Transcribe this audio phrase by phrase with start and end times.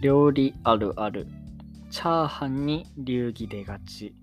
[0.00, 1.26] 料理あるある。
[1.90, 4.14] チャーハンに流儀出がち。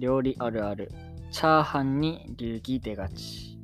[0.00, 0.90] 料理あるある。
[1.30, 3.56] チャーハンに流儀出がち。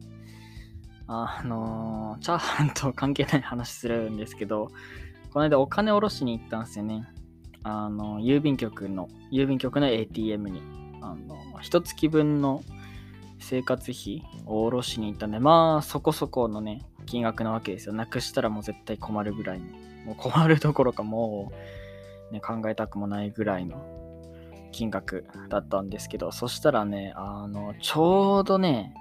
[1.09, 4.71] あのー、チャーハンと関係ない話するんですけど、
[5.33, 7.05] この間お金下ろしに行ったんですよね。
[7.65, 10.63] あの、郵便局の、郵便局の ATM に、
[11.03, 12.63] あの、一月分の
[13.41, 17.93] 生活費を下ろしに行ったんで、まあ、そこそこのね、金額なわけですよ。
[17.93, 19.67] なくしたらもう絶対困るぐらいの。
[20.07, 21.53] もう困るどころかも
[22.31, 23.85] う、ね、考えたくもないぐらいの
[24.71, 28.95] 金額だったんですけど、そしたらね、あの、ちょうどね、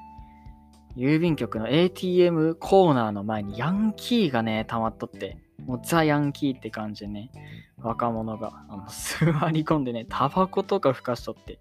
[0.98, 7.30] 郵便局の ATM コーナーの前にヤンキーがね、溜まっとって、もうザ・ヤンキーって感じでね、
[7.78, 11.60] 若者があの 座り込んでね、タバコとかふかしとって、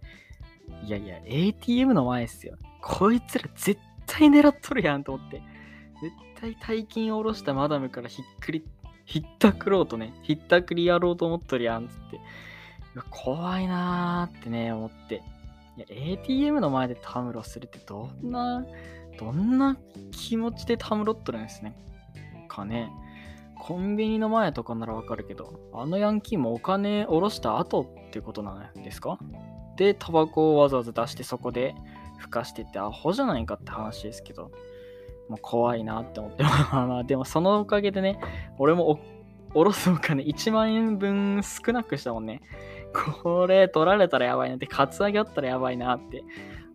[0.85, 2.57] いやいや、ATM の前っすよ。
[2.81, 5.43] こいつら絶対狙っとるやんと思って、
[6.01, 8.65] 絶対大金を下ろしたマダムからひっくり、
[9.05, 12.21] ひったくろうとね、ひったくりやろうと思っとるやんつって、
[13.11, 15.23] 怖いなーってね、思って。
[15.77, 18.65] いや、ATM の前でタムロするってどんな、
[19.19, 19.77] どんな
[20.13, 21.77] 気持ちでタムロっとるんですね。
[22.49, 22.91] かね。
[23.57, 29.19] コンビニの前とかならわかるけど、あのヤンキーもお金下ろした後ってことなんですか？
[29.77, 31.75] で、タバコをわざわざ出してそこで
[32.19, 34.51] ふかしてってアホじゃないかって話ですけど、
[35.29, 38.19] もう怖いなって思って、 まあでもそのおかげでね、
[38.59, 39.01] 俺も
[39.53, 42.43] 下ろすお金1万円分少なくしたもんね。
[43.23, 46.23] これ取られたらやばいなって、カツアゲあったらやばいなって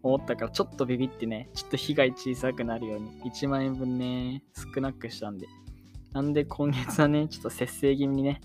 [0.04, 5.48] 思ったから、ちょっとビビってね、ちょっと被害小さくなるように、1万円分ね、少なくしたんで。
[6.12, 8.42] なんで今月はね、ちょっと節制気味にね、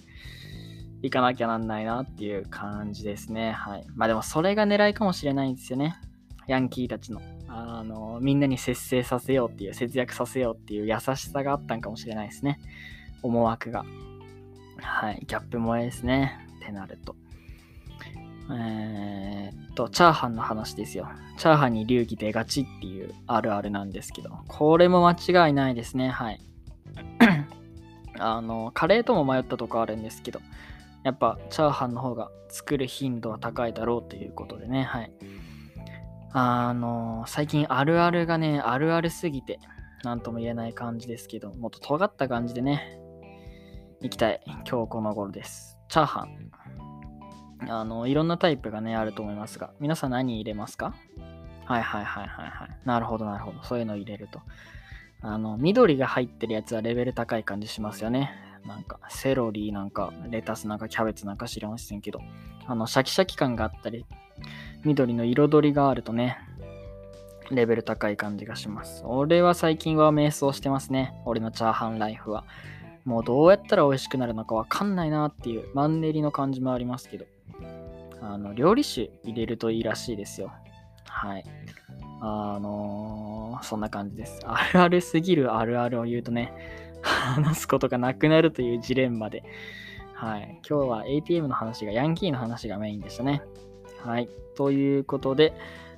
[1.03, 3.53] 行かなきゃなんないなっていう感じですね。
[3.53, 3.87] はい。
[3.95, 5.97] まあでもそれが狙いかもしれないんですよね。
[6.47, 7.21] ヤンキーたちの。
[7.57, 12.59] あの、みんなに節制させようっていう、節約させようっていう優しさがあったんかもしれないですね。
[13.23, 13.85] 思惑が。
[14.79, 15.23] はい。
[15.27, 16.39] ギャップ萌えですね。
[16.63, 17.15] ってなると。
[18.51, 21.09] えー、っと、チャーハンの話ですよ。
[21.39, 26.09] チャーハンに流儀出がちっていうあるあるなんですけど、これも間違いないですね。
[26.09, 26.41] はい。
[28.19, 30.41] あの、カレーとも迷ったとこあるんですけど、
[31.05, 35.13] やっぱチャーハンの方が作る頻度は高いだろうということでね、はい。
[36.37, 39.61] あの、最近あるあるがね、あるあるすぎて、
[40.03, 42.99] なんとも言えない感じですけど、もっと尖った感じでね、
[44.01, 44.43] 行きたい。
[44.47, 45.79] 今日この頃です。
[45.89, 47.71] チャーハン。
[47.71, 50.97] あの、いろんなタイプがね、あると思いますが、皆さん何入れますか？
[51.67, 52.71] はいはいはいはいはい。
[52.85, 53.63] なるほどなるほど。
[53.63, 54.41] そういうの入れると。
[55.23, 58.33] あの、緑が入ってるやつはレベル高い感じしますよね。
[58.67, 62.21] なんか、セロリなんか、レタスなんか、キャベツなんか知りませんけど、
[62.67, 64.07] あの、シャキシャキ感があったり、
[64.85, 66.39] 緑の彩りがあるとね、
[67.51, 69.03] レベル高い感じがします。
[69.05, 71.15] 俺は最近は瞑想してますね。
[71.25, 72.45] 俺のチャーハンライフは。
[73.05, 77.27] もうどうやったら美味しくなるのかわかんないなっていうマンネリの感じもありますけど、
[78.23, 80.53] あの、料理酒入れるといいらしいですよ。
[81.07, 81.45] はい。
[82.21, 84.41] あのー、そんな感じです。
[84.45, 86.53] あるあるすぎるあるあるを言うとね、
[87.05, 89.45] 話すことがなくなるというジレンマで、
[90.15, 90.61] はい。
[90.69, 93.43] 今日は ATM の話が、ヤンキーの話がメインでしたね。
[94.03, 94.29] はい。
[94.57, 95.53] ということで、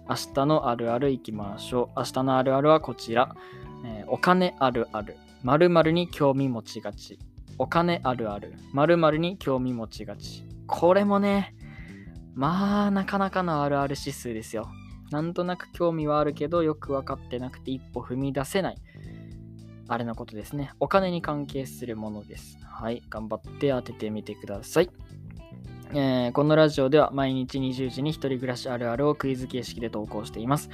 [0.09, 1.99] 明日のあるあるいきましょう。
[1.99, 3.37] 明日のあるあるはこちら。
[3.85, 5.17] えー、お金あるある。
[5.43, 7.19] 〇〇に興味持ちがち。
[7.59, 8.55] お金あるある。
[8.73, 10.45] 〇〇に興味持ちがち。
[10.67, 11.55] これもね、
[12.35, 14.69] まあ、なかなかのあるある指数ですよ。
[15.11, 18.77] なんとなく興味はあるけど、よく分かってなくて一歩踏み出せない。
[19.89, 20.73] あれのことですね。
[20.81, 22.59] お金に関係するものです。
[22.63, 23.03] はい。
[23.09, 24.91] 頑張って当ててみてください。
[25.93, 30.69] えー、このラジオでは毎日20時に一人暮らしあるあるをクイズ形式で投稿しています。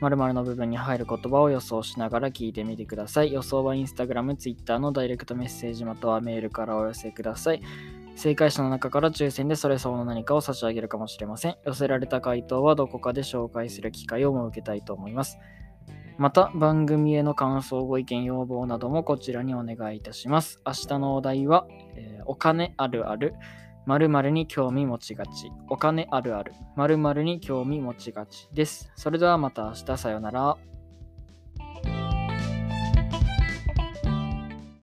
[0.00, 3.32] 〇〇の部分に入る言葉を予想しながら聞いてみてください。
[3.32, 7.62] 予想は Instagram、Twitter のダイレクトメッセージまたはメールからお寄せください。
[8.14, 11.56] 正解者の中から抽選でそれ相応の何かを差し上げるかもしれません。
[11.64, 15.38] 寄せられた回答はどこかで紹介する機会を設けたいと思います。
[16.18, 20.60] また、番組への感想、ご意見、要望などもこちらにお願いいたします。
[20.66, 21.66] 明日のお題は、
[21.96, 23.34] えー、お金あるある、
[23.86, 28.92] 〇〇に興味持ちがち、お金あるある、〇〇に興味持ちがちです。
[28.96, 30.56] それではまた明日さようなら。